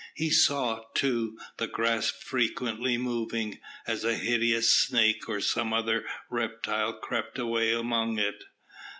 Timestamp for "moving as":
2.97-4.03